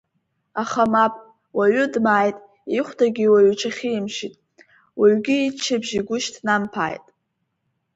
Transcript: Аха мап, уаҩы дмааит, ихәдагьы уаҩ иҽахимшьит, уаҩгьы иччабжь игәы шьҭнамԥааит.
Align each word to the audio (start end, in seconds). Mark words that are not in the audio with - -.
Аха 0.61 0.83
мап, 0.91 1.13
уаҩы 1.57 1.85
дмааит, 1.93 2.37
ихәдагьы 2.77 3.25
уаҩ 3.31 3.47
иҽахимшьит, 3.51 4.35
уаҩгьы 4.99 5.35
иччабжь 5.39 5.91
игәы 5.99 6.17
шьҭнамԥааит. 6.23 7.05